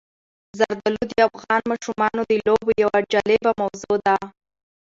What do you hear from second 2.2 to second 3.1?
د لوبو یوه